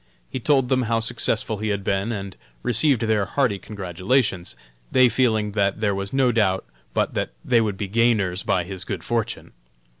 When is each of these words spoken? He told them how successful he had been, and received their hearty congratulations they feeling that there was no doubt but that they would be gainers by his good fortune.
He 0.31 0.39
told 0.39 0.69
them 0.69 0.81
how 0.89 0.99
successful 0.99 1.57
he 1.59 1.67
had 1.67 1.83
been, 1.83 2.11
and 2.11 2.35
received 2.63 3.01
their 3.01 3.25
hearty 3.25 3.59
congratulations 3.59 4.55
they 4.91 5.09
feeling 5.09 5.51
that 5.51 5.79
there 5.79 5.93
was 5.93 6.11
no 6.11 6.31
doubt 6.31 6.65
but 6.95 7.13
that 7.13 7.33
they 7.45 7.61
would 7.61 7.77
be 7.77 7.87
gainers 7.87 8.41
by 8.41 8.63
his 8.63 8.83
good 8.83 9.03
fortune. 9.03 9.51